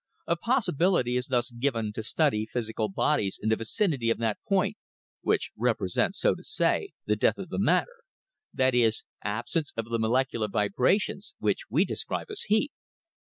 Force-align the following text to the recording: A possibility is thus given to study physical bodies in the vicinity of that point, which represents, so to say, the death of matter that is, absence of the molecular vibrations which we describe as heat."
A 0.25 0.35
possibility 0.35 1.15
is 1.15 1.27
thus 1.27 1.51
given 1.51 1.93
to 1.93 2.01
study 2.01 2.47
physical 2.51 2.89
bodies 2.89 3.39
in 3.39 3.49
the 3.49 3.55
vicinity 3.55 4.09
of 4.09 4.17
that 4.17 4.39
point, 4.49 4.75
which 5.21 5.51
represents, 5.55 6.17
so 6.19 6.33
to 6.33 6.43
say, 6.43 6.93
the 7.05 7.15
death 7.15 7.37
of 7.37 7.49
matter 7.51 7.97
that 8.51 8.73
is, 8.73 9.03
absence 9.23 9.71
of 9.77 9.85
the 9.89 9.99
molecular 9.99 10.47
vibrations 10.47 11.35
which 11.37 11.65
we 11.69 11.85
describe 11.85 12.31
as 12.31 12.41
heat." 12.47 12.71